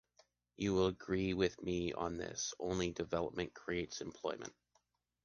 [0.57, 4.55] You will agree with me on this: only development creates employment.